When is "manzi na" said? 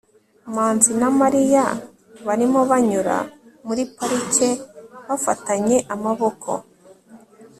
0.53-1.09